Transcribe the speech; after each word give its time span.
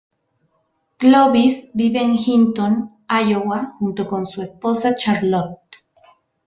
Clovis 0.97 1.73
vive 1.75 1.99
en 2.01 2.15
Hinton, 2.17 2.89
Iowa, 3.07 3.73
junto 3.79 4.07
con 4.07 4.25
su 4.25 4.41
esposa 4.41 4.95
Charlotte. 4.95 5.77